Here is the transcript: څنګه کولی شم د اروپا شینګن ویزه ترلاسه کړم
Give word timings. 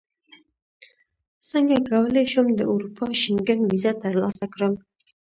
څنګه 1.49 1.75
کولی 1.89 2.25
شم 2.33 2.47
د 2.55 2.61
اروپا 2.73 3.07
شینګن 3.21 3.59
ویزه 3.69 3.91
ترلاسه 4.03 4.45
کړم 4.53 4.73